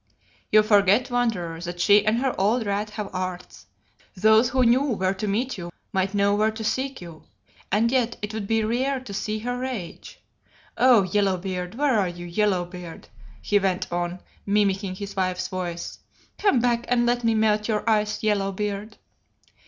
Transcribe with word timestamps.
"You 0.51 0.63
forget, 0.63 1.11
Wanderer, 1.11 1.61
that 1.61 1.79
she 1.79 2.03
and 2.03 2.17
her 2.17 2.33
old 2.41 2.65
Rat 2.65 2.89
have 2.89 3.13
arts. 3.13 3.67
Those 4.15 4.49
who 4.49 4.65
knew 4.65 4.81
where 4.81 5.13
to 5.13 5.27
meet 5.27 5.59
you 5.59 5.71
might 5.93 6.15
know 6.15 6.33
where 6.33 6.49
to 6.49 6.63
seek 6.63 7.01
you. 7.01 7.25
And 7.71 7.91
yet, 7.91 8.13
and 8.15 8.15
yet, 8.15 8.17
it 8.23 8.33
would 8.33 8.47
be 8.47 8.63
rare 8.63 8.99
to 8.99 9.13
see 9.13 9.37
her 9.37 9.59
rage. 9.59 10.19
'Oh, 10.75 11.03
Yellow 11.03 11.37
beard, 11.37 11.75
where 11.75 11.99
are 11.99 12.07
you, 12.09 12.25
Yellow 12.25 12.65
beard?' 12.65 13.09
he 13.43 13.59
went 13.59 13.91
on, 13.91 14.21
mimicking 14.43 14.95
his 14.95 15.15
wife's 15.15 15.47
voice. 15.47 15.99
'Come 16.39 16.59
back 16.59 16.85
and 16.89 17.05
let 17.05 17.23
me 17.23 17.35
melt 17.35 17.67
your 17.67 17.87
ice, 17.87 18.23
Yellow 18.23 18.51
beard. 18.51 18.97